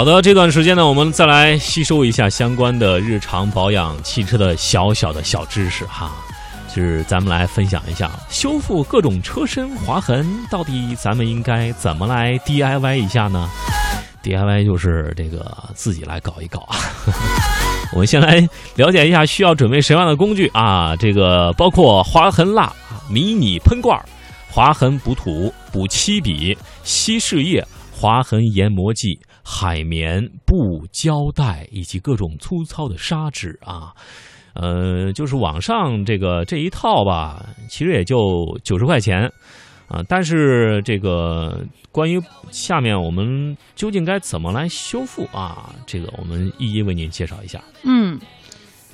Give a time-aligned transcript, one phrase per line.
[0.00, 6.10] 好的，这段时间呢，我们再来吸收一下相关的日常保养汽车的小小的小知识哈。
[6.74, 13.46] 就是咱们来分享一下修复各种车身划痕，到底咱们应该怎么来 DIY 一下呢
[14.22, 16.78] ？DIY 就是这个自己来搞一搞啊。
[17.92, 18.40] 我们先来
[18.76, 20.96] 了解一下需要准备什么样的工具啊？
[20.96, 22.72] 这个包括划痕蜡、
[23.10, 24.02] 迷你喷罐、
[24.48, 27.62] 划痕补土、补漆笔、稀释液、
[27.92, 29.20] 划痕研磨剂。
[29.52, 33.92] 海绵、布、胶带以及各种粗糙的砂纸啊，
[34.54, 38.16] 呃，就是网上这个这一套吧，其实也就
[38.62, 39.28] 九十块钱
[39.88, 40.00] 啊。
[40.08, 47.60] 但是这个关于下面我们究竟该怎么来修复啊，这个我们一一为您介绍一下。
[47.82, 48.16] 嗯。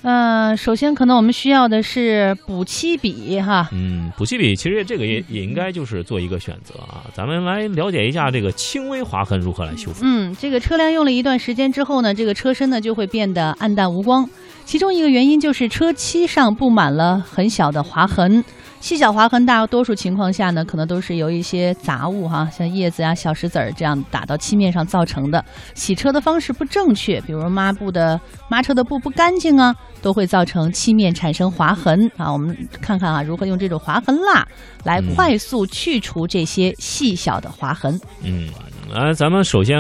[0.09, 3.69] 嗯，首先可能我们需要的是补漆笔哈。
[3.73, 7.03] 嗯，补漆笔其实这个也也应该就是做一个选择啊。
[7.13, 10.03] 咱们来了解一下这个轻微划痕如何来修复。
[10.05, 14.31] 嗯，这个车辆用了一段时间之后呢，这个车身呢就会变得暗淡无光，
[14.65, 18.45] 其中一个原因就是车漆上布满了很小的划痕。
[18.79, 25.45] 细小划痕，大多数情况下呢，可能都是由一些杂物哈，像叶子啊、小石子儿这样打到漆面上造成的。
[25.75, 32.33] 洗车的方式不正确，比如抹布的抹车的布不干净啊，都会造成漆面产生划痕啊。
[32.33, 34.47] 我们看看啊，如何用这种划痕蜡
[34.85, 37.99] 来快速去除这些细小的划痕。
[38.23, 38.49] 嗯，
[38.93, 39.77] 来，咱们首先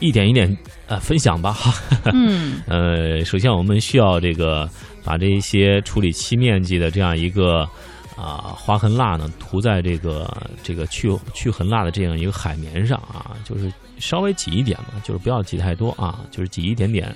[0.00, 0.56] 一点一点
[0.88, 1.72] 呃分享吧哈。
[2.12, 4.68] 嗯，呃，首先我们需要这个
[5.04, 7.64] 把这一些处理漆面积的这样一个。
[8.16, 10.26] 啊，划痕蜡呢涂在这个
[10.62, 17.14] 这个去去痕蜡的这样一个海绵上啊，就是稍微挤一点嘛，就是不要挤太多啊，就是挤一点点，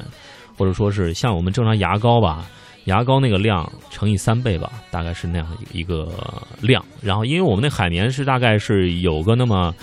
[0.58, 2.46] 或者说是像我们正常牙膏吧，
[2.84, 6.12] 牙膏那个量乘以三倍吧，大概是那样的一个
[6.60, 6.84] 量。
[7.00, 9.74] 然后，因为我们那海绵是大概是有个那么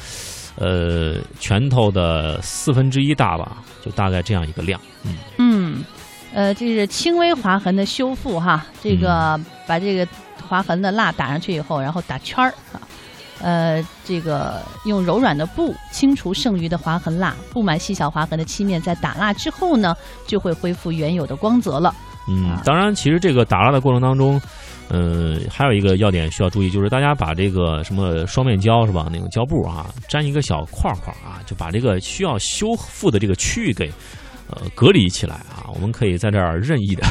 [0.55, 4.79] 呃拳头的四分之一大吧，就大概这样一个量。
[5.03, 5.83] 嗯嗯，
[6.31, 10.07] 呃，这是轻微划痕的修复哈，这个把这个。
[10.47, 12.81] 划痕的蜡打上去以后，然后打圈儿啊，
[13.41, 19.93] 呃，这个用柔软的布清除剩余的划痕蜡，布满细小划痕的漆面，在打蜡之后呢，
[20.25, 21.93] 就会恢复原有的光泽了。
[22.29, 24.41] 嗯，当然，其实这个打蜡的过程当中，
[24.89, 33.89] 呃，还有一个要点需要注意，就是大家把这个什么双面胶是吧，那种胶布啊，粘一个小块块啊，就把这个需要修复的这个区域给
[34.49, 37.05] 呃隔离起来啊，我们可以在这儿任意的。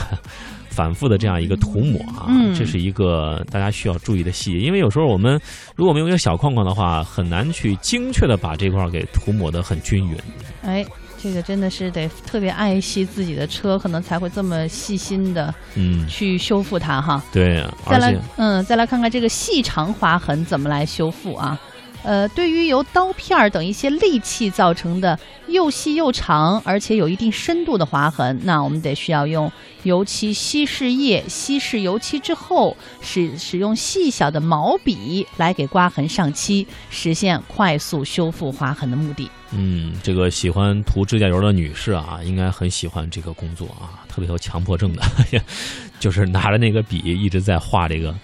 [0.77, 5.41] 反复的这样一个涂抹啊，这是一个大家需要注意的细节，因为有时候我们
[5.75, 10.15] 如果没有一个小框框的话，很难去精确的把这块给涂抹的很均匀。
[10.63, 10.85] 哎，
[11.17, 17.23] 这个真的是得特别爱惜自己的车，可能才会这么细心的嗯去修复它哈。
[17.33, 21.59] 对，再来嗯，再来看看这个细长划痕怎么来修复啊。
[22.07, 25.19] 呃，对于由刀片儿等一些利器造成的
[25.49, 29.51] 又细又长，而且有一定深度的划痕，那我们得需要用
[29.83, 39.29] 油漆稀释液稀释油漆之后，使使用细小的毛笔来给刮痕上漆，实现快速修复划痕的目的。
[39.51, 45.03] 嗯，这个喜欢涂指甲油的女士啊，应该很喜欢这个工作啊，特别有强迫症的，
[45.99, 48.15] 就是拿着那个笔一直在画这个。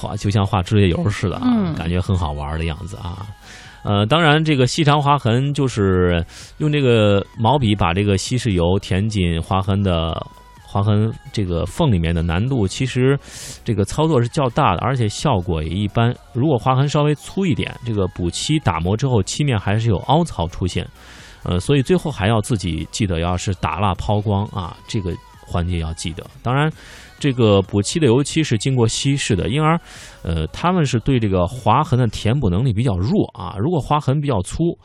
[0.00, 3.26] 画就像画指甲油似的啊，感觉很好玩的样子啊。
[3.82, 6.22] 呃，当然，这个细长划痕就是
[6.58, 10.14] 用这个毛笔把这个稀释油填进划痕的
[10.62, 13.18] 划痕这个缝里面的难度，其实
[13.64, 16.14] 这个操作是较大的，而且效果也一般。
[16.34, 20.86] 如果划痕稍微粗一点，这个补漆打磨之后漆面还是有凹槽出现，
[21.44, 25.10] 呃，所以最后还要自己记得要是打蜡抛光啊，这个
[25.46, 26.22] 环节要记得。
[26.42, 26.70] 当然。
[27.20, 29.78] 这个补漆的油漆是经过稀释的，因而，
[30.22, 33.54] 呃，他们是对这个划痕的填补能力比较弱啊。
[33.58, 34.76] 如果划痕比较粗，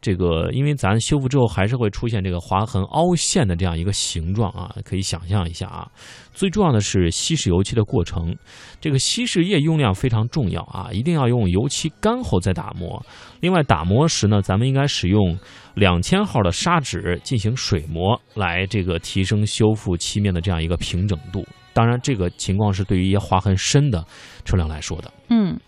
[0.00, 5.86] 这个因为咱修复之后还是会出现这个划痕凹陷的这样一个形状啊，可以想象一下啊。
[6.32, 8.34] 最重要的是稀释油漆的过程，
[8.80, 13.04] 这个稀释液用量非常重要啊，一定要用油漆干后再打磨。
[13.40, 15.36] 另外打磨时呢，咱们应该使用
[15.74, 21.44] 两千号的砂纸进行水磨，来这个提升修复漆面的这样一个平整度。
[21.72, 24.04] 当然，这个情况是对于一些划痕深的
[24.44, 25.12] 车辆来说的。
[25.28, 25.58] 嗯，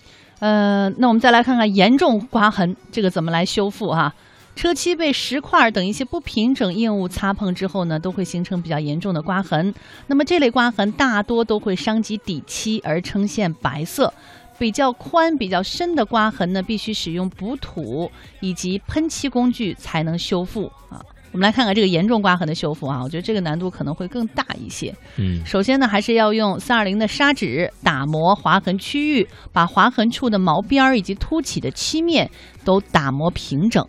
[0.40, 4.12] 呃，那我们再来看看严重刮痕这个怎么来修复哈？
[4.54, 9.72] 车漆被石块等一些不平整硬物擦碰之后呢，都会形成比较严重的刮痕。
[10.08, 14.12] 那么这类刮痕大多都会伤及底漆而呈现白色。
[14.58, 18.08] 比较宽、比较深的刮痕呢，必须使用补土
[18.40, 21.00] 以及喷漆工具才能修复啊。
[21.32, 24.94] 我们来看看这个严重刮痕的修复啊，我觉得这个难度可能会更大一些。
[25.16, 32.30] 嗯，首先呢，还是要用三二零的砂纸打磨划痕区域，把划痕处的毛边儿以及凸起的漆面
[32.64, 33.84] 都打磨平整。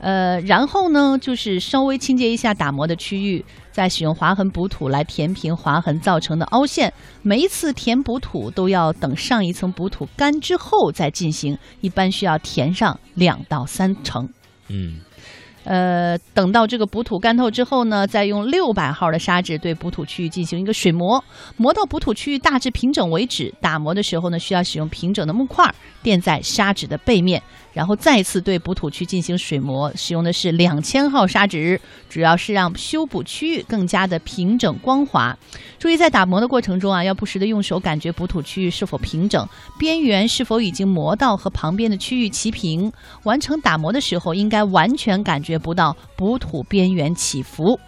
[0.00, 6.92] 呃，然后呢，就是稍微清洁一下打磨的区域，再使用划痕补土来填平划痕造成的凹陷。
[7.22, 14.28] 每一次填补土都要等上一层补土干之后再进行，一般需要填上两到三层。
[14.68, 14.96] 嗯。
[15.64, 21.22] 呃，等到这个补土干透之后呢，再用六百号的砂纸对补土区域进行一个水磨，
[21.56, 23.52] 磨到补土区域大致平整为止。
[23.60, 27.42] 打磨的时候呢，需要使用平整的木块垫在砂纸的背面，
[27.74, 35.36] 然后再次对补土区进行水磨，使用的是两千号砂纸，主要是让修补区域更加的平整光滑。
[35.78, 39.44] 注意在打磨的过程中啊，要不时的用手感觉补土区域是否平整，
[39.76, 42.92] 边缘是否已经磨到和旁边的区域齐平。
[43.24, 45.58] 完成打磨的时候，应该完全感觉。
[45.64, 47.80] 不到补土边缘起伏，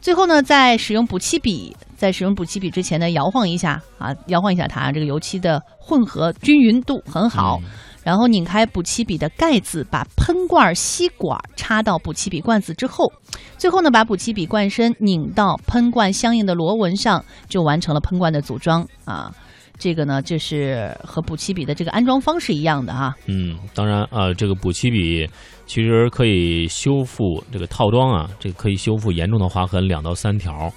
[0.00, 7.60] 最后呢，在使用补漆笔，在使用补漆笔之前呢，摇晃一下啊，摇晃一下它，这个油漆的混合均匀度很好。
[8.02, 13.12] 然后拧开补漆笔的盖子，把喷罐吸管插到补漆笔罐子之后，
[13.58, 19.32] 最后呢，把补漆笔罐身拧到喷罐相应的螺纹上，就完成了喷罐的组装啊。
[19.78, 23.14] 这个呢，就是和补漆笔的这个安装方式一样的哈。
[23.26, 25.26] 嗯，当然啊，这个补漆笔
[25.64, 30.70] 其实可以修复这个套装啊，这个可以修复严重的划痕两到三条。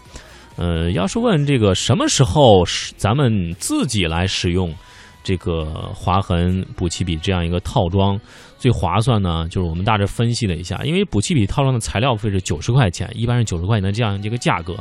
[0.56, 4.74] 呃，要是问这个什么时候是咱们自己来使用
[5.24, 5.66] 这个
[5.96, 8.20] 划痕补漆笔这样一个套装
[8.58, 9.48] 最划算呢？
[9.50, 14.75] 就是我们大致分析了一下，因为补漆笔套装的材料费是九十块钱，一般是九十块钱的这样一个价格。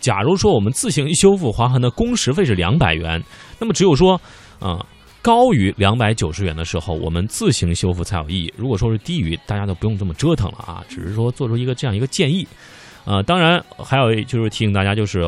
[0.00, 3.22] 假如说我们自行修复划痕的工时费是两百元，
[3.58, 4.20] 那么只有说，
[4.60, 4.84] 啊，
[5.22, 8.52] 高于两百九十元的时候，我们自行修复才有意义。
[8.56, 12.46] 如果说是低于，大家都不用这么折腾了啊，只是说做出一个这样一个建议。
[13.06, 15.26] 呃，当然还有就是提醒大家，就是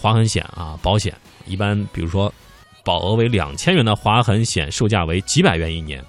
[0.00, 1.12] 划痕险啊，保险
[1.46, 2.32] 一般，比如说
[2.84, 6.02] 保额为两千元的划痕险，售价为几百元一年。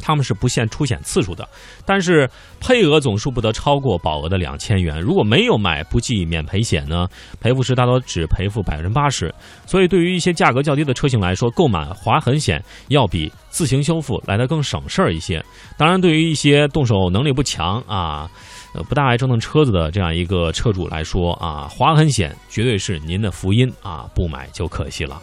[0.00, 1.46] 他们是不限出险次数的，
[1.84, 2.30] 但是
[2.60, 5.00] 配额总数不得超过保额的两千元。
[5.00, 7.08] 如果没有买不计免赔险呢，
[7.40, 9.34] 赔付时大多只赔付百分之八十。
[9.66, 15.44] 所以对于一些价格较低的车型来说，购买划痕险要比自行修复来的更省事儿一些。
[15.76, 18.30] 当然，对于一些动手能力不强啊，
[18.74, 25.20] 呃不大爱折腾车子的这样一个车主来说啊，划痕险绝对是您的福音啊，不买就可惜了。